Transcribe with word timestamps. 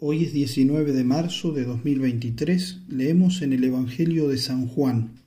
Hoy 0.00 0.24
es 0.24 0.32
19 0.32 0.92
de 0.92 1.04
marzo 1.04 1.52
de 1.52 1.62
2023. 1.62 2.80
Leemos 2.88 3.42
en 3.42 3.52
el 3.52 3.62
Evangelio 3.62 4.26
de 4.26 4.38
San 4.38 4.66
Juan. 4.66 5.22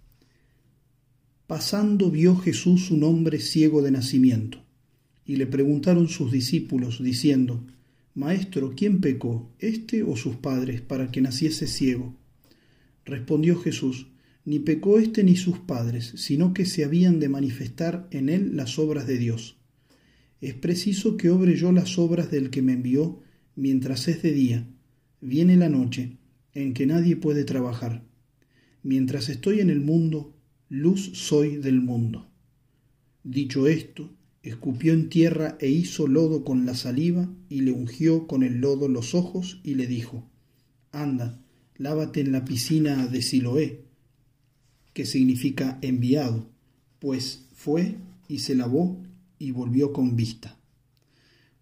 Pasando 1.48 2.12
vio 2.12 2.36
Jesús 2.36 2.92
un 2.92 3.06
hombre 3.06 3.40
ciego 3.40 3.82
de 3.82 3.92
nacimiento, 3.92 4.62
y 5.26 5.38
le 5.38 5.48
preguntaron 5.48 6.10
sus 6.10 6.34
discípulos, 6.34 7.02
diciendo, 7.02 7.66
Maestro, 8.14 8.74
¿quién 8.76 9.00
pecó, 9.00 9.50
este 9.60 10.04
o 10.04 10.18
sus 10.18 10.36
padres, 10.36 10.82
para 10.82 11.12
que 11.12 11.22
naciese 11.22 11.66
ciego? 11.66 12.14
Respondió 13.06 13.58
Jesús, 13.58 14.08
Ni 14.44 14.60
pecó 14.60 15.00
este 15.00 15.24
ni 15.24 15.38
sus 15.38 15.60
padres, 15.60 16.12
sino 16.18 16.54
que 16.54 16.66
se 16.66 16.84
habían 16.84 17.22
de 17.22 17.30
manifestar 17.30 18.10
en 18.12 18.28
él 18.28 18.58
las 18.58 18.78
obras 18.78 19.08
de 19.08 19.18
Dios. 19.18 19.56
Es 20.42 20.56
preciso 20.56 21.16
que 21.16 21.30
obre 21.30 21.56
yo 21.56 21.72
las 21.72 21.98
obras 21.98 22.30
del 22.30 22.50
que 22.50 22.62
me 22.62 22.74
envió, 22.74 23.22
mientras 23.58 24.08
es 24.08 24.22
de 24.22 24.32
día, 24.32 24.68
viene 25.20 25.58
la 25.58 25.68
noche, 25.68 26.18
en 26.54 26.74
que 26.74 26.86
nadie 26.86 27.18
puede 27.18 27.44
trabajar. 27.44 28.06
Mientras 28.84 29.30
estoy 29.30 29.60
en 29.60 29.70
el 29.70 29.82
mundo, 29.82 30.34
luz 30.70 31.12
soy 31.14 31.58
del 31.58 31.82
mundo. 31.82 32.30
Dicho 33.24 33.68
esto, 33.68 34.10
escupió 34.44 34.94
en 34.94 35.10
tierra 35.10 35.58
e 35.60 35.70
hizo 35.70 36.08
lodo 36.08 36.46
con 36.46 36.66
la 36.66 36.76
saliva 36.76 37.30
y 37.50 37.62
le 37.62 37.72
ungió 37.72 38.28
con 38.28 38.44
el 38.44 38.62
lodo 38.62 38.88
los 38.88 39.16
ojos 39.16 39.60
y 39.64 39.74
le 39.74 39.88
dijo, 39.88 40.30
Anda, 40.92 41.42
lávate 41.76 42.22
en 42.22 42.32
la 42.32 42.46
piscina 42.46 43.08
de 43.08 43.22
Siloé, 43.22 43.82
que 44.94 45.06
significa 45.06 45.80
enviado, 45.82 46.48
pues 47.00 47.48
fue 47.54 47.96
y 48.28 48.40
se 48.40 48.56
lavó 48.56 49.02
y 49.40 49.52
volvió 49.52 49.94
con 49.94 50.16
vista. 50.16 50.57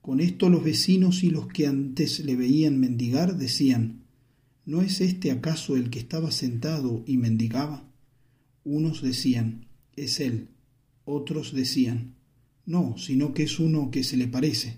Con 0.05 0.19
esto 0.19 0.51
los 0.51 0.63
vecinos 0.63 1.23
y 1.23 1.31
los 1.31 1.47
que 1.47 1.65
antes 1.65 2.23
le 2.23 2.35
veían 2.35 2.79
mendigar 2.79 3.39
decían, 3.39 4.03
¿no 4.63 4.83
es 4.83 5.01
este 5.01 5.31
acaso 5.31 5.75
el 5.77 5.89
que 5.89 5.97
estaba 5.97 6.29
sentado 6.29 7.03
y 7.07 7.17
mendigaba? 7.17 7.89
Unos 8.63 9.01
decían, 9.01 9.65
es 9.95 10.19
él. 10.19 10.49
Otros 11.05 11.55
decían, 11.55 12.13
no, 12.67 12.99
sino 12.99 13.33
que 13.33 13.41
es 13.41 13.59
uno 13.59 13.89
que 13.89 14.03
se 14.03 14.15
le 14.15 14.27
parece. 14.27 14.77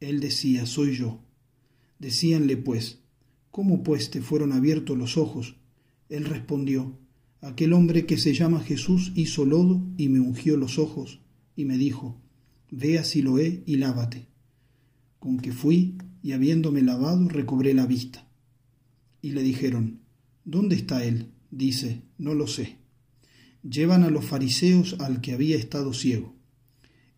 Él 0.00 0.18
decía, 0.18 0.66
soy 0.66 0.96
yo. 0.96 1.20
Decíanle 2.00 2.56
pues, 2.56 2.98
¿cómo 3.52 3.84
pues 3.84 4.10
te 4.10 4.22
fueron 4.22 4.52
abiertos 4.52 4.98
los 4.98 5.16
ojos? 5.18 5.54
Él 6.08 6.24
respondió, 6.24 6.98
aquel 7.42 7.72
hombre 7.74 8.06
que 8.06 8.18
se 8.18 8.34
llama 8.34 8.58
Jesús 8.58 9.12
hizo 9.14 9.46
lodo 9.46 9.80
y 9.96 10.08
me 10.08 10.18
ungió 10.18 10.56
los 10.56 10.80
ojos 10.80 11.20
y 11.54 11.64
me 11.64 11.78
dijo, 11.78 12.20
ve 12.72 12.98
a 12.98 13.04
Siloé 13.04 13.62
y 13.64 13.76
lávate 13.76 14.26
con 15.18 15.38
que 15.38 15.52
fui 15.52 15.96
y 16.22 16.32
habiéndome 16.32 16.82
lavado 16.82 17.28
recobré 17.28 17.74
la 17.74 17.86
vista. 17.86 18.28
Y 19.20 19.32
le 19.32 19.42
dijeron, 19.42 20.00
¿Dónde 20.44 20.76
está 20.76 21.04
él? 21.04 21.26
Dice, 21.50 22.02
no 22.16 22.34
lo 22.34 22.46
sé. 22.46 22.76
Llevan 23.62 24.02
a 24.02 24.10
los 24.10 24.24
fariseos 24.24 24.96
al 24.98 25.20
que 25.20 25.32
había 25.32 25.56
estado 25.56 25.92
ciego. 25.92 26.34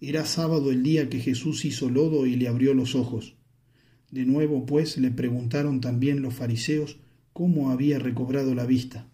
Era 0.00 0.24
sábado 0.24 0.72
el 0.72 0.82
día 0.82 1.08
que 1.08 1.20
Jesús 1.20 1.64
hizo 1.64 1.90
lodo 1.90 2.26
y 2.26 2.34
le 2.34 2.48
abrió 2.48 2.74
los 2.74 2.94
ojos. 2.96 3.36
De 4.10 4.24
nuevo, 4.24 4.66
pues, 4.66 4.98
le 4.98 5.10
preguntaron 5.10 5.80
también 5.80 6.22
los 6.22 6.34
fariseos 6.34 6.98
cómo 7.32 7.70
había 7.70 7.98
recobrado 7.98 8.54
la 8.54 8.66
vista. 8.66 9.08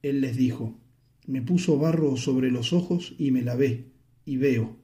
Él 0.00 0.20
les 0.22 0.36
dijo, 0.36 0.78
me 1.26 1.42
puso 1.42 1.78
barro 1.78 2.16
sobre 2.16 2.50
los 2.50 2.72
ojos 2.72 3.14
y 3.18 3.32
me 3.32 3.42
lavé, 3.42 3.90
y 4.24 4.36
veo. 4.36 4.78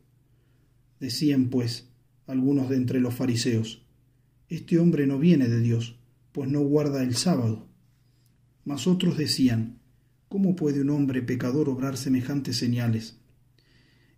Decían, 1.00 1.48
pues, 1.48 1.91
algunos 2.32 2.68
de 2.68 2.76
entre 2.76 3.00
los 3.00 3.14
fariseos, 3.14 3.82
Este 4.48 4.78
hombre 4.78 5.06
no 5.06 5.18
viene 5.18 5.48
de 5.48 5.60
Dios, 5.60 5.96
pues 6.32 6.50
no 6.50 6.60
guarda 6.60 7.02
el 7.02 7.14
sábado. 7.14 7.68
Mas 8.64 8.86
otros 8.86 9.16
decían, 9.16 9.78
¿cómo 10.28 10.56
puede 10.56 10.80
un 10.80 10.90
hombre 10.90 11.22
pecador 11.22 11.68
obrar 11.68 11.96
semejantes 11.96 12.56
señales? 12.56 13.16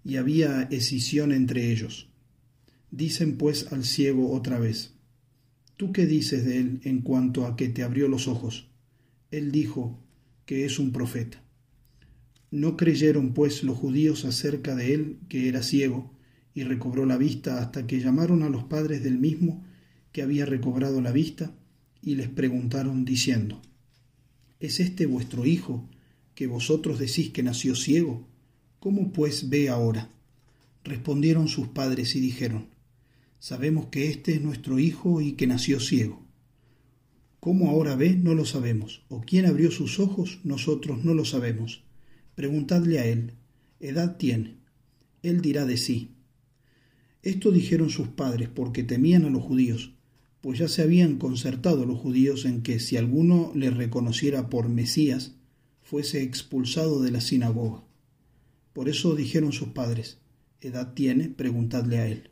Y 0.04 0.16
había 0.16 0.62
escisión 0.70 1.32
entre 1.32 1.70
ellos. 1.70 2.08
Dicen 2.90 3.36
pues 3.36 3.72
al 3.72 3.84
ciego 3.84 4.32
otra 4.32 4.58
vez, 4.58 4.94
¿tú 5.76 5.92
qué 5.92 6.06
dices 6.06 6.44
de 6.44 6.58
él 6.58 6.80
en 6.84 7.00
cuanto 7.02 7.46
a 7.46 7.56
que 7.56 7.68
te 7.68 7.82
abrió 7.82 8.08
los 8.08 8.28
ojos? 8.28 8.68
Él 9.30 9.50
dijo 9.52 10.00
que 10.46 10.64
es 10.64 10.78
un 10.78 10.92
profeta. 10.92 11.42
No 12.50 12.76
creyeron 12.76 13.34
pues 13.34 13.64
los 13.64 13.76
judíos 13.76 14.24
acerca 14.24 14.76
de 14.76 14.94
él 14.94 15.18
que 15.28 15.48
era 15.48 15.62
ciego, 15.62 16.13
y 16.54 16.62
recobró 16.62 17.04
la 17.04 17.16
vista 17.16 17.60
hasta 17.60 17.86
que 17.86 18.00
llamaron 18.00 18.42
a 18.42 18.48
los 18.48 18.64
padres 18.64 19.02
del 19.02 19.18
mismo 19.18 19.64
que 20.12 20.22
había 20.22 20.46
recobrado 20.46 21.00
la 21.00 21.10
vista 21.10 21.52
y 22.00 22.14
les 22.14 22.28
preguntaron 22.28 23.04
diciendo, 23.04 23.60
¿Es 24.60 24.78
este 24.78 25.06
vuestro 25.06 25.44
hijo 25.44 25.88
que 26.34 26.46
vosotros 26.46 26.98
decís 26.98 27.30
que 27.30 27.42
nació 27.42 27.74
ciego? 27.74 28.26
¿Cómo 28.78 29.12
pues 29.12 29.48
ve 29.48 29.68
ahora? 29.68 30.10
Respondieron 30.84 31.48
sus 31.48 31.68
padres 31.68 32.14
y 32.14 32.20
dijeron, 32.20 32.68
Sabemos 33.40 33.86
que 33.86 34.08
este 34.08 34.34
es 34.34 34.40
nuestro 34.40 34.78
hijo 34.78 35.20
y 35.20 35.32
que 35.32 35.46
nació 35.46 35.80
ciego. 35.80 36.22
¿Cómo 37.40 37.68
ahora 37.68 37.94
ve? 37.94 38.14
No 38.16 38.34
lo 38.34 38.46
sabemos. 38.46 39.02
¿O 39.08 39.20
quién 39.20 39.44
abrió 39.44 39.70
sus 39.70 40.00
ojos? 40.00 40.38
Nosotros 40.44 41.04
no 41.04 41.12
lo 41.12 41.26
sabemos. 41.26 41.84
Preguntadle 42.34 43.00
a 43.00 43.06
él. 43.06 43.34
¿Edad 43.80 44.16
tiene? 44.16 44.56
Él 45.22 45.42
dirá 45.42 45.66
de 45.66 45.76
sí. 45.76 46.13
Esto 47.24 47.50
dijeron 47.50 47.88
sus 47.88 48.08
padres 48.08 48.50
porque 48.50 48.82
temían 48.82 49.24
a 49.24 49.30
los 49.30 49.42
judíos, 49.42 49.94
pues 50.42 50.58
ya 50.58 50.68
se 50.68 50.82
habían 50.82 51.16
concertado 51.16 51.86
los 51.86 51.98
judíos 51.98 52.44
en 52.44 52.60
que 52.60 52.78
si 52.78 52.98
alguno 52.98 53.50
le 53.54 53.70
reconociera 53.70 54.50
por 54.50 54.68
Mesías, 54.68 55.34
fuese 55.80 56.22
expulsado 56.22 57.02
de 57.02 57.10
la 57.10 57.22
sinagoga. 57.22 57.82
Por 58.74 58.90
eso 58.90 59.14
dijeron 59.14 59.52
sus 59.52 59.68
padres, 59.68 60.18
¿edad 60.60 60.92
tiene? 60.92 61.30
Preguntadle 61.30 61.96
a 61.96 62.08
él. 62.08 62.28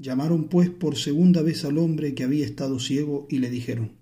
Llamaron 0.00 0.48
pues 0.48 0.68
por 0.68 0.96
segunda 0.96 1.42
vez 1.42 1.64
al 1.64 1.78
hombre 1.78 2.14
que 2.14 2.24
había 2.24 2.44
estado 2.44 2.80
ciego 2.80 3.28
y 3.30 3.38
le 3.38 3.50
dijeron, 3.50 3.92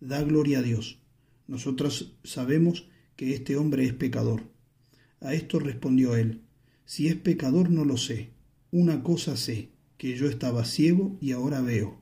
Da 0.00 0.24
gloria 0.24 0.58
a 0.58 0.62
Dios. 0.62 0.98
Nosotros 1.46 2.16
sabemos 2.24 2.88
que 3.14 3.32
este 3.32 3.54
hombre 3.54 3.84
es 3.84 3.92
pecador. 3.92 4.42
A 5.20 5.34
esto 5.34 5.60
respondió 5.60 6.16
él, 6.16 6.40
Si 6.84 7.06
es 7.06 7.14
pecador 7.14 7.70
no 7.70 7.84
lo 7.84 7.96
sé 7.96 8.34
una 8.70 9.02
cosa 9.02 9.36
sé, 9.36 9.70
que 9.96 10.16
yo 10.16 10.28
estaba 10.28 10.64
ciego 10.64 11.16
y 11.20 11.32
ahora 11.32 11.60
veo. 11.60 12.00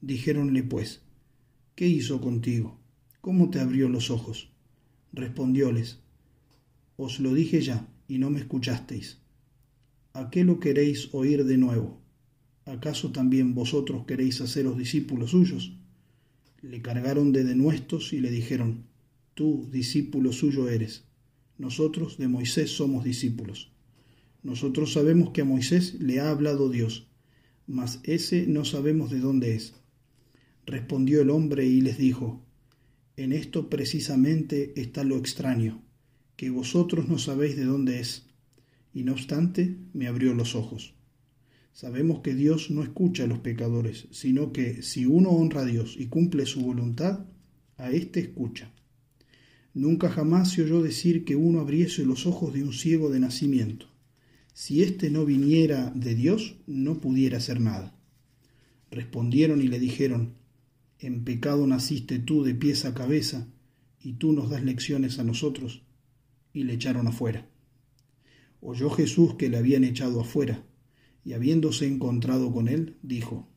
Dijéronle 0.00 0.62
pues, 0.62 1.02
¿qué 1.74 1.86
hizo 1.86 2.20
contigo? 2.20 2.78
¿Cómo 3.20 3.50
te 3.50 3.60
abrió 3.60 3.88
los 3.88 4.10
ojos? 4.10 4.50
Respondióles, 5.12 5.98
os 6.96 7.18
lo 7.18 7.34
dije 7.34 7.60
ya 7.60 7.88
y 8.08 8.18
no 8.18 8.30
me 8.30 8.40
escuchasteis. 8.40 9.18
¿A 10.12 10.30
qué 10.30 10.44
lo 10.44 10.60
queréis 10.60 11.08
oír 11.12 11.44
de 11.44 11.58
nuevo? 11.58 12.00
¿Acaso 12.64 13.10
también 13.10 13.54
vosotros 13.54 14.04
queréis 14.06 14.40
haceros 14.40 14.78
discípulos 14.78 15.30
suyos? 15.30 15.76
Le 16.62 16.82
cargaron 16.82 17.32
de 17.32 17.44
denuestos 17.44 18.12
y 18.12 18.20
le 18.20 18.30
dijeron, 18.30 18.84
Tú, 19.34 19.68
discípulo 19.70 20.32
suyo 20.32 20.68
eres, 20.68 21.04
nosotros 21.58 22.18
de 22.18 22.28
Moisés 22.28 22.70
somos 22.70 23.04
discípulos. 23.04 23.72
Nosotros 24.42 24.92
sabemos 24.92 25.30
que 25.30 25.42
a 25.42 25.44
Moisés 25.44 26.00
le 26.00 26.20
ha 26.20 26.30
hablado 26.30 26.70
Dios, 26.70 27.08
mas 27.66 28.00
ese 28.04 28.46
no 28.46 28.64
sabemos 28.64 29.10
de 29.10 29.20
dónde 29.20 29.54
es. 29.54 29.74
Respondió 30.66 31.20
el 31.20 31.30
hombre 31.30 31.66
y 31.66 31.80
les 31.80 31.98
dijo, 31.98 32.42
En 33.16 33.32
esto 33.32 33.68
precisamente 33.68 34.72
está 34.80 35.04
lo 35.04 35.18
extraño, 35.18 35.82
que 36.36 36.48
vosotros 36.48 37.08
no 37.08 37.18
sabéis 37.18 37.56
de 37.56 37.64
dónde 37.64 38.00
es, 38.00 38.26
y 38.94 39.04
no 39.04 39.12
obstante 39.12 39.76
me 39.92 40.06
abrió 40.06 40.32
los 40.34 40.54
ojos. 40.54 40.94
Sabemos 41.72 42.20
que 42.20 42.34
Dios 42.34 42.70
no 42.70 42.82
escucha 42.82 43.24
a 43.24 43.26
los 43.26 43.38
pecadores, 43.40 44.08
sino 44.10 44.52
que 44.52 44.82
si 44.82 45.06
uno 45.06 45.30
honra 45.30 45.62
a 45.62 45.66
Dios 45.66 45.96
y 45.98 46.06
cumple 46.06 46.46
su 46.46 46.62
voluntad, 46.62 47.26
a 47.76 47.90
éste 47.90 48.20
escucha. 48.20 48.72
Nunca 49.72 50.10
jamás 50.10 50.50
se 50.50 50.62
oyó 50.62 50.82
decir 50.82 51.24
que 51.24 51.36
uno 51.36 51.60
abriese 51.60 52.04
los 52.04 52.26
ojos 52.26 52.52
de 52.52 52.64
un 52.64 52.72
ciego 52.72 53.10
de 53.10 53.20
nacimiento. 53.20 53.86
Si 54.60 54.82
éste 54.82 55.08
no 55.08 55.24
viniera 55.24 55.90
de 55.94 56.14
Dios, 56.14 56.54
no 56.66 57.00
pudiera 57.00 57.38
hacer 57.38 57.62
nada. 57.62 57.98
Respondieron 58.90 59.62
y 59.62 59.68
le 59.68 59.80
dijeron, 59.80 60.34
En 60.98 61.24
pecado 61.24 61.66
naciste 61.66 62.18
tú 62.18 62.44
de 62.44 62.54
pies 62.54 62.84
a 62.84 62.92
cabeza, 62.92 63.48
y 64.02 64.12
tú 64.12 64.34
nos 64.34 64.50
das 64.50 64.62
lecciones 64.62 65.18
a 65.18 65.24
nosotros. 65.24 65.82
Y 66.52 66.64
le 66.64 66.74
echaron 66.74 67.06
afuera. 67.06 67.48
Oyó 68.60 68.90
Jesús 68.90 69.36
que 69.36 69.48
le 69.48 69.56
habían 69.56 69.82
echado 69.82 70.20
afuera, 70.20 70.62
y 71.24 71.32
habiéndose 71.32 71.86
encontrado 71.86 72.52
con 72.52 72.68
él, 72.68 72.98
dijo, 73.02 73.48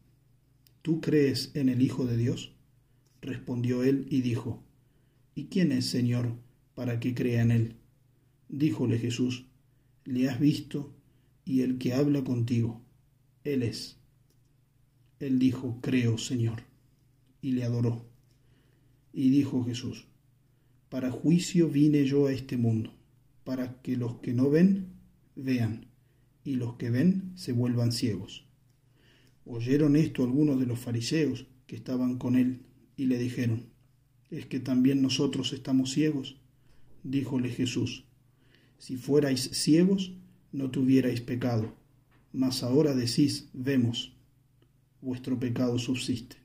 ¿Tú 0.84 1.02
crees 1.02 1.52
en 1.54 1.68
el 1.68 1.82
Hijo 1.82 2.06
de 2.06 2.16
Dios? 2.16 2.56
Respondió 3.22 3.84
él 3.84 4.08
y 4.10 4.22
dijo, 4.22 4.64
¿Y 5.36 5.48
quién 5.48 5.74
es, 5.74 5.86
Señor, 5.86 6.38
para 6.76 7.02
que 7.02 7.14
crea 7.14 7.42
en 7.42 7.52
él? 7.52 7.76
Díjole 8.48 9.00
Jesús, 9.00 9.48
le 10.06 10.30
has 10.30 10.40
visto 10.40 10.94
y 11.46 11.62
el 11.62 11.78
que 11.78 11.94
habla 11.94 12.24
contigo, 12.24 12.82
Él 13.44 13.64
es. 13.64 13.98
Él 15.20 15.40
dijo, 15.40 15.80
creo, 15.82 16.18
Señor. 16.18 16.64
y 17.42 17.52
le 17.52 17.66
adoró. 17.66 18.06
Y 19.12 19.30
dijo 19.30 19.64
Jesús, 19.66 20.08
Para 20.90 21.12
juicio 21.12 21.70
vine 21.70 22.06
yo 22.06 22.28
a 22.28 22.32
este 22.32 22.56
mundo, 22.58 22.94
para 23.44 23.82
que 23.82 23.98
los 23.98 24.16
que 24.16 24.34
no 24.34 24.50
ven, 24.50 24.88
vean, 25.36 25.88
y 26.46 26.56
los 26.56 26.76
que 26.76 26.90
ven 26.90 27.34
se 27.36 27.52
vuelvan 27.52 27.92
ciegos. 27.92 28.46
Oyeron 29.46 29.98
esto 29.98 30.24
algunos 30.24 30.60
de 30.60 30.66
los 30.66 30.80
fariseos 30.80 31.46
que 31.68 31.76
estaban 31.76 32.18
con 32.18 32.36
él, 32.36 32.62
y 32.96 33.06
le 33.06 33.18
dijeron, 33.18 33.66
¿Es 34.30 34.46
que 34.46 34.60
también 34.60 35.02
nosotros 35.02 35.54
estamos 35.54 35.92
ciegos? 35.92 36.38
Díjole 37.04 37.50
Jesús, 37.50 38.06
Si 38.84 38.98
fuerais 38.98 39.50
ciegos, 39.54 40.12
no 40.52 40.70
tuvierais 40.70 41.22
pecado, 41.22 41.74
mas 42.34 42.64
ahora 42.64 42.94
decís, 42.94 43.48
vemos, 43.54 44.12
vuestro 45.00 45.40
pecado 45.40 45.80
subsiste. 45.80 46.36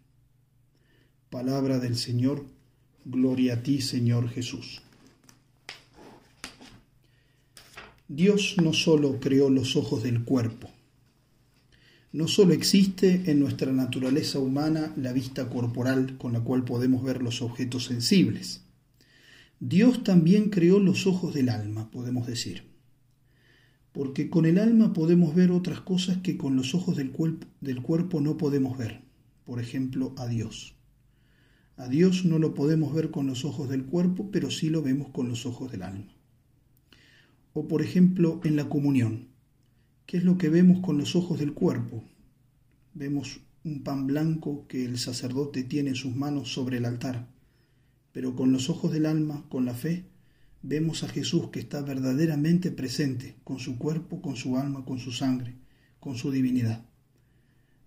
Palabra 1.31 1.81
del 1.81 1.97
Señor, 1.97 2.47
gloria 3.05 3.55
a 3.55 3.63
ti, 3.65 3.81
Señor 3.81 4.29
Jesús. 4.29 4.83
Dios 8.07 8.55
no 8.63 8.73
solo 8.73 9.19
creó 9.19 9.51
los 9.51 9.75
ojos 9.75 10.05
del 10.05 10.23
cuerpo, 10.23 10.71
no 12.13 12.29
solo 12.29 12.55
existe 12.55 13.33
en 13.33 13.41
nuestra 13.41 13.73
naturaleza 13.73 14.39
humana 14.39 14.93
la 14.97 15.13
vista 15.13 15.51
corporal 15.51 16.17
con 16.19 16.35
la 16.35 16.41
cual 16.45 16.65
podemos 16.65 17.03
ver 17.03 17.21
los 17.21 17.43
objetos 17.43 17.87
sensibles. 17.87 18.63
Dios 19.61 20.05
también 20.05 20.51
creó 20.51 20.79
los 20.79 21.09
ojos 21.09 21.35
del 21.35 21.49
alma, 21.49 21.91
podemos 21.91 22.29
decir. 22.29 22.63
Porque 23.91 24.31
con 24.31 24.47
el 24.47 24.57
alma 24.57 24.93
podemos 24.93 25.35
ver 25.35 25.51
otras 25.51 25.81
cosas 25.81 26.19
que 26.19 26.37
con 26.37 26.55
los 26.55 26.77
ojos 26.77 26.97
del, 26.97 27.11
cuerpo, 27.11 28.21
no 28.21 28.37
podemos 28.37 28.79
ver. 28.79 29.03
Por 29.45 29.59
ejemplo, 29.59 30.15
a 30.17 30.29
Dios. 30.29 30.77
A 31.77 31.89
Dios 31.89 32.25
no 32.25 32.39
lo 32.39 32.55
podemos 32.55 32.95
ver 32.95 33.11
con 33.11 33.27
los 33.27 33.45
ojos 33.45 33.69
del 33.69 33.85
cuerpo, 33.85 34.31
pero 34.31 34.53
sí 34.53 34.71
lo 34.71 34.81
vemos 34.81 35.09
con 35.09 35.29
los 35.29 35.45
ojos 35.45 35.73
del 35.73 35.83
alma. 35.83 36.15
O 37.53 37.67
por 37.67 37.83
ejemplo, 37.83 38.41
en 38.45 38.55
la 38.55 38.69
comunión. 38.69 39.27
¿Qué 40.07 40.19
es 40.19 40.25
lo 40.25 40.39
que 40.39 40.51
vemos 40.51 40.81
con 40.81 40.99
los 40.99 41.17
ojos 41.17 41.41
del 41.41 41.53
cuerpo? 41.53 42.05
Vemos 42.95 43.41
un 43.65 43.83
pan 43.83 44.07
blanco 44.07 44.69
que 44.69 44.85
el 44.85 44.99
sacerdote 44.99 45.65
tiene 45.65 45.91
en 45.91 45.97
sus 45.97 46.15
manos 46.15 46.53
sobre 46.53 46.77
el 46.77 46.85
altar, 46.85 47.29
pero 48.19 48.35
con 48.35 48.51
los 48.51 48.69
ojos 48.69 48.91
del 48.91 49.07
alma, 49.07 49.45
con 49.49 49.65
la 49.65 49.75
fe, 49.75 50.03
vemos 50.63 51.05
a 51.05 51.09
Jesús 51.09 51.51
que 51.51 51.61
está 51.61 51.83
verdaderamente 51.83 52.73
presente 52.73 53.37
con 53.45 53.61
su 53.61 53.79
cuerpo, 53.79 54.21
con 54.21 54.35
su 54.35 54.59
alma, 54.59 54.85
con 54.85 54.99
su 54.99 55.13
sangre, 55.13 55.55
con 56.01 56.17
su 56.17 56.33
divinidad. 56.33 56.85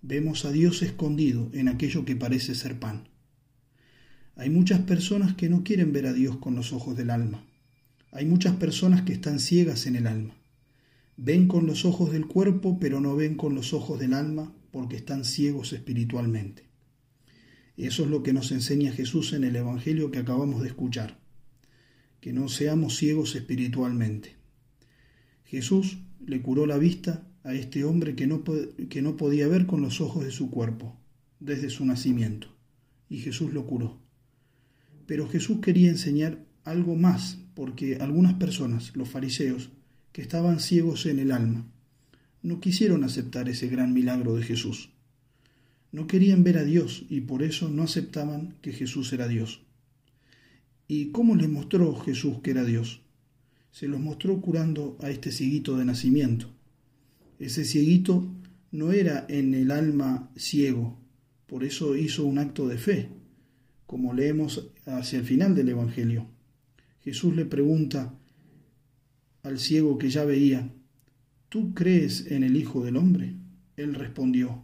Vemos 0.01 0.45
a 0.45 0.51
Dios 0.53 0.83
escondido 0.83 1.49
en 1.51 1.67
aquello 1.67 2.05
que 2.05 2.15
parece 2.15 2.55
ser 2.55 2.79
pan. 2.79 3.09
Hay 4.37 4.49
muchas 4.49 4.79
personas 4.79 5.35
que 5.35 5.49
no 5.49 5.65
quieren 5.65 5.91
ver 5.91 6.05
a 6.05 6.13
Dios 6.13 6.37
con 6.37 6.55
los 6.55 6.71
ojos 6.71 6.95
del 6.95 7.09
alma. 7.09 7.43
Hay 8.13 8.25
muchas 8.25 8.55
personas 8.55 9.01
que 9.01 9.11
están 9.11 9.37
ciegas 9.37 9.85
en 9.85 9.97
el 9.97 10.07
alma. 10.07 10.33
Ven 11.17 11.49
con 11.49 11.67
los 11.67 11.83
ojos 11.83 12.13
del 12.13 12.25
cuerpo, 12.25 12.79
pero 12.79 13.01
no 13.01 13.17
ven 13.17 13.35
con 13.35 13.53
los 13.53 13.73
ojos 13.73 13.99
del 13.99 14.13
alma 14.13 14.53
porque 14.71 14.95
están 14.95 15.25
ciegos 15.25 15.73
espiritualmente. 15.73 16.70
Eso 17.81 18.03
es 18.03 18.11
lo 18.11 18.21
que 18.21 18.31
nos 18.31 18.51
enseña 18.51 18.91
Jesús 18.91 19.33
en 19.33 19.43
el 19.43 19.55
Evangelio 19.55 20.11
que 20.11 20.19
acabamos 20.19 20.61
de 20.61 20.67
escuchar, 20.67 21.19
que 22.19 22.31
no 22.31 22.47
seamos 22.47 22.95
ciegos 22.95 23.33
espiritualmente. 23.35 24.35
Jesús 25.45 25.97
le 26.23 26.43
curó 26.43 26.67
la 26.67 26.77
vista 26.77 27.27
a 27.43 27.55
este 27.55 27.83
hombre 27.83 28.15
que 28.15 28.27
no, 28.27 28.43
que 28.43 29.01
no 29.01 29.17
podía 29.17 29.47
ver 29.47 29.65
con 29.65 29.81
los 29.81 29.99
ojos 29.99 30.23
de 30.23 30.29
su 30.29 30.51
cuerpo 30.51 30.95
desde 31.39 31.71
su 31.71 31.83
nacimiento, 31.83 32.55
y 33.09 33.17
Jesús 33.17 33.51
lo 33.51 33.65
curó. 33.65 33.99
Pero 35.07 35.27
Jesús 35.27 35.57
quería 35.59 35.89
enseñar 35.89 36.45
algo 36.63 36.95
más, 36.95 37.39
porque 37.55 37.95
algunas 37.95 38.35
personas, 38.35 38.95
los 38.95 39.09
fariseos, 39.09 39.71
que 40.11 40.21
estaban 40.21 40.59
ciegos 40.59 41.07
en 41.07 41.17
el 41.17 41.31
alma. 41.31 41.65
No 42.43 42.59
quisieron 42.59 43.03
aceptar 43.03 43.49
ese 43.49 43.69
gran 43.69 43.91
milagro 43.91 44.35
de 44.35 44.43
Jesús. 44.43 44.90
No 45.91 46.07
querían 46.07 46.43
ver 46.43 46.57
a 46.57 46.63
Dios 46.63 47.05
y 47.09 47.21
por 47.21 47.43
eso 47.43 47.69
no 47.69 47.83
aceptaban 47.83 48.55
que 48.61 48.71
Jesús 48.71 49.11
era 49.13 49.27
Dios. 49.27 49.61
¿Y 50.87 51.11
cómo 51.11 51.35
les 51.35 51.49
mostró 51.49 51.95
Jesús 51.95 52.39
que 52.41 52.51
era 52.51 52.63
Dios? 52.63 53.01
Se 53.71 53.87
los 53.87 53.99
mostró 53.99 54.39
curando 54.41 54.97
a 55.01 55.09
este 55.09 55.31
cieguito 55.31 55.77
de 55.77 55.85
nacimiento. 55.85 56.47
Ese 57.39 57.65
cieguito 57.65 58.27
no 58.71 58.91
era 58.91 59.25
en 59.29 59.53
el 59.53 59.71
alma 59.71 60.31
ciego, 60.35 60.97
por 61.47 61.63
eso 61.63 61.95
hizo 61.95 62.25
un 62.25 62.37
acto 62.37 62.67
de 62.67 62.77
fe, 62.77 63.09
como 63.85 64.13
leemos 64.13 64.69
hacia 64.85 65.19
el 65.19 65.25
final 65.25 65.55
del 65.55 65.69
Evangelio. 65.69 66.27
Jesús 67.03 67.35
le 67.35 67.45
pregunta, 67.45 68.13
al 69.43 69.59
ciego 69.59 69.97
que 69.97 70.09
ya 70.09 70.23
veía, 70.23 70.71
¿Tú 71.51 71.73
crees 71.73 72.27
en 72.31 72.43
el 72.45 72.55
Hijo 72.55 72.81
del 72.81 72.95
Hombre? 72.95 73.35
Él 73.75 73.93
respondió, 73.93 74.63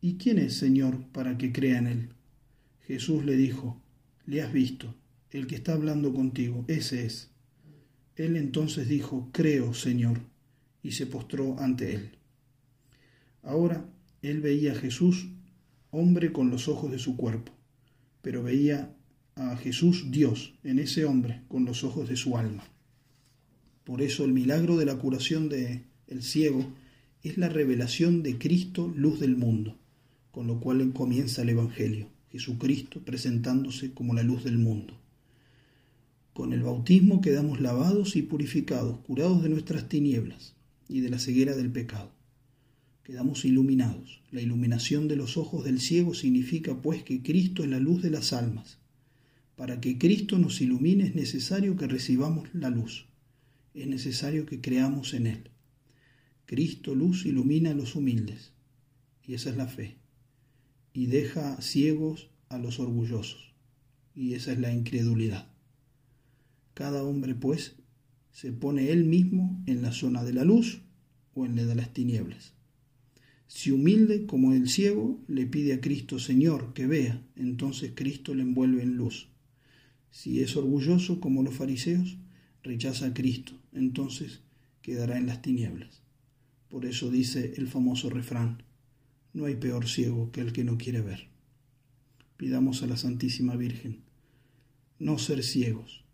¿Y 0.00 0.14
quién 0.14 0.38
es, 0.38 0.56
Señor, 0.56 1.06
para 1.12 1.36
que 1.38 1.52
crea 1.52 1.78
en 1.78 1.86
él? 1.86 2.08
Jesús 2.86 3.24
le 3.24 3.36
dijo, 3.36 3.82
Le 4.26 4.42
has 4.42 4.52
visto, 4.52 4.94
el 5.30 5.46
que 5.46 5.56
está 5.56 5.72
hablando 5.72 6.14
contigo, 6.14 6.64
ese 6.68 7.04
es. 7.04 7.30
Él 8.16 8.36
entonces 8.36 8.88
dijo, 8.88 9.28
Creo, 9.32 9.74
Señor, 9.74 10.20
y 10.82 10.92
se 10.92 11.06
postró 11.06 11.58
ante 11.58 11.94
él. 11.94 12.10
Ahora 13.42 13.88
él 14.22 14.40
veía 14.40 14.72
a 14.72 14.76
Jesús, 14.76 15.28
hombre 15.90 16.32
con 16.32 16.50
los 16.50 16.68
ojos 16.68 16.90
de 16.90 16.98
su 16.98 17.16
cuerpo, 17.16 17.52
pero 18.22 18.42
veía 18.42 18.94
a 19.34 19.56
Jesús 19.56 20.10
Dios 20.10 20.54
en 20.64 20.78
ese 20.78 21.04
hombre 21.04 21.42
con 21.48 21.64
los 21.64 21.84
ojos 21.84 22.08
de 22.08 22.16
su 22.16 22.36
alma. 22.36 22.64
Por 23.84 24.02
eso 24.02 24.24
el 24.24 24.32
milagro 24.32 24.76
de 24.76 24.84
la 24.84 24.96
curación 24.96 25.48
de 25.48 25.84
el 26.06 26.22
ciego 26.22 26.72
es 27.22 27.38
la 27.38 27.48
revelación 27.48 28.22
de 28.22 28.38
Cristo, 28.38 28.92
luz 28.94 29.20
del 29.20 29.36
mundo, 29.36 29.77
con 30.38 30.46
lo 30.46 30.60
cual 30.60 30.92
comienza 30.92 31.42
el 31.42 31.48
Evangelio, 31.48 32.06
Jesucristo 32.30 33.00
presentándose 33.00 33.90
como 33.90 34.14
la 34.14 34.22
luz 34.22 34.44
del 34.44 34.56
mundo. 34.56 34.96
Con 36.32 36.52
el 36.52 36.62
bautismo 36.62 37.20
quedamos 37.20 37.60
lavados 37.60 38.14
y 38.14 38.22
purificados, 38.22 39.00
curados 39.00 39.42
de 39.42 39.48
nuestras 39.48 39.88
tinieblas 39.88 40.54
y 40.88 41.00
de 41.00 41.10
la 41.10 41.18
ceguera 41.18 41.56
del 41.56 41.72
pecado. 41.72 42.12
Quedamos 43.02 43.44
iluminados. 43.44 44.20
La 44.30 44.40
iluminación 44.40 45.08
de 45.08 45.16
los 45.16 45.36
ojos 45.36 45.64
del 45.64 45.80
ciego 45.80 46.14
significa 46.14 46.80
pues 46.80 47.02
que 47.02 47.20
Cristo 47.20 47.64
es 47.64 47.70
la 47.70 47.80
luz 47.80 48.00
de 48.00 48.10
las 48.10 48.32
almas. 48.32 48.78
Para 49.56 49.80
que 49.80 49.98
Cristo 49.98 50.38
nos 50.38 50.60
ilumine 50.60 51.02
es 51.02 51.16
necesario 51.16 51.76
que 51.76 51.88
recibamos 51.88 52.48
la 52.52 52.70
luz 52.70 53.08
es 53.74 53.88
necesario 53.88 54.46
que 54.46 54.60
creamos 54.60 55.14
en 55.14 55.26
Él. 55.26 55.50
Cristo 56.46 56.94
luz 56.94 57.26
ilumina 57.26 57.72
a 57.72 57.74
los 57.74 57.96
humildes, 57.96 58.52
y 59.26 59.34
esa 59.34 59.50
es 59.50 59.56
la 59.56 59.66
fe, 59.66 59.98
y 60.98 61.06
deja 61.06 61.60
ciegos 61.60 62.28
a 62.48 62.58
los 62.58 62.80
orgullosos, 62.80 63.54
y 64.16 64.34
esa 64.34 64.50
es 64.50 64.58
la 64.58 64.72
incredulidad. 64.72 65.48
Cada 66.74 67.04
hombre, 67.04 67.36
pues, 67.36 67.76
se 68.32 68.50
pone 68.50 68.90
él 68.90 69.04
mismo 69.04 69.62
en 69.66 69.80
la 69.80 69.92
zona 69.92 70.24
de 70.24 70.32
la 70.32 70.42
luz 70.42 70.80
o 71.34 71.46
en 71.46 71.54
la 71.54 71.64
de 71.66 71.76
las 71.76 71.92
tinieblas. 71.92 72.52
Si 73.46 73.70
humilde 73.70 74.26
como 74.26 74.52
el 74.52 74.68
ciego 74.68 75.22
le 75.28 75.46
pide 75.46 75.74
a 75.74 75.80
Cristo 75.80 76.18
Señor 76.18 76.74
que 76.74 76.88
vea, 76.88 77.24
entonces 77.36 77.92
Cristo 77.94 78.34
le 78.34 78.42
envuelve 78.42 78.82
en 78.82 78.96
luz. 78.96 79.28
Si 80.10 80.40
es 80.40 80.56
orgulloso 80.56 81.20
como 81.20 81.44
los 81.44 81.54
fariseos, 81.54 82.18
rechaza 82.64 83.06
a 83.06 83.14
Cristo, 83.14 83.52
entonces 83.72 84.40
quedará 84.82 85.16
en 85.16 85.28
las 85.28 85.42
tinieblas. 85.42 86.02
Por 86.68 86.86
eso 86.86 87.08
dice 87.08 87.54
el 87.56 87.68
famoso 87.68 88.10
refrán, 88.10 88.64
no 89.32 89.44
hay 89.44 89.56
peor 89.56 89.88
ciego 89.88 90.30
que 90.32 90.40
el 90.40 90.52
que 90.52 90.64
no 90.64 90.78
quiere 90.78 91.00
ver. 91.00 91.28
Pidamos 92.36 92.82
a 92.82 92.86
la 92.86 92.96
Santísima 92.96 93.56
Virgen 93.56 94.02
no 94.98 95.16
ser 95.18 95.44
ciegos 95.44 96.04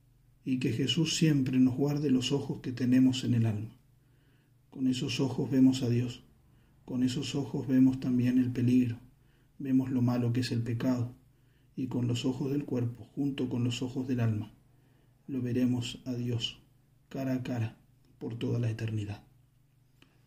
y 0.44 0.59
que 0.59 0.73
Jesús 0.73 1.16
siempre 1.16 1.59
nos 1.59 1.75
guarde 1.75 2.11
los 2.11 2.33
ojos 2.33 2.61
que 2.61 2.73
tenemos 2.73 3.25
en 3.25 3.35
el 3.35 3.47
alma. 3.47 3.75
Con 4.71 4.87
esos 4.87 5.21
ojos 5.21 5.50
vemos 5.50 5.83
a 5.83 5.88
Dios, 5.88 6.23
con 6.85 7.02
esos 7.02 7.35
ojos 7.35 7.66
vemos 7.66 7.99
también 7.99 8.38
el 8.38 8.50
peligro, 8.50 8.99
vemos 9.59 9.90
lo 9.90 10.02
malo 10.02 10.33
que 10.33 10.40
es 10.40 10.52
el 10.52 10.62
pecado, 10.62 11.14
y 11.76 11.87
con 11.87 12.06
los 12.06 12.25
ojos 12.25 12.52
del 12.52 12.64
cuerpo, 12.64 13.04
junto 13.14 13.49
con 13.49 13.64
los 13.64 13.80
ojos 13.83 14.06
del 14.06 14.21
alma, 14.21 14.52
lo 15.26 15.40
veremos 15.40 16.02
a 16.04 16.12
Dios 16.12 16.61
cara 17.09 17.35
a 17.35 17.42
cara 17.42 17.78
por 18.18 18.37
toda 18.37 18.59
la 18.59 18.71
eternidad. 18.71 19.23